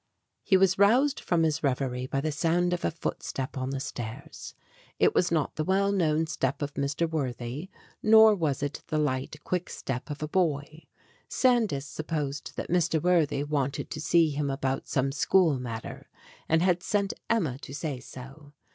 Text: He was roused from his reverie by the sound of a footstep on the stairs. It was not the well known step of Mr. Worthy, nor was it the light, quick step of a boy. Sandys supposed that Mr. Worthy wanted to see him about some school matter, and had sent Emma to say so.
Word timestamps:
He 0.41 0.57
was 0.57 0.79
roused 0.79 1.19
from 1.19 1.43
his 1.43 1.61
reverie 1.61 2.07
by 2.07 2.21
the 2.21 2.31
sound 2.31 2.73
of 2.73 2.83
a 2.83 2.89
footstep 2.89 3.55
on 3.55 3.69
the 3.69 3.79
stairs. 3.79 4.55
It 4.97 5.13
was 5.13 5.29
not 5.31 5.57
the 5.57 5.63
well 5.63 5.91
known 5.91 6.25
step 6.25 6.63
of 6.63 6.73
Mr. 6.73 7.07
Worthy, 7.07 7.69
nor 8.01 8.33
was 8.33 8.63
it 8.63 8.81
the 8.87 8.97
light, 8.97 9.35
quick 9.43 9.69
step 9.69 10.09
of 10.09 10.23
a 10.23 10.27
boy. 10.27 10.85
Sandys 11.29 11.85
supposed 11.85 12.53
that 12.55 12.71
Mr. 12.71 12.99
Worthy 12.99 13.43
wanted 13.43 13.91
to 13.91 14.01
see 14.01 14.31
him 14.31 14.49
about 14.49 14.87
some 14.87 15.11
school 15.11 15.59
matter, 15.59 16.09
and 16.49 16.63
had 16.63 16.81
sent 16.81 17.13
Emma 17.29 17.59
to 17.59 17.71
say 17.75 17.99
so. 17.99 18.53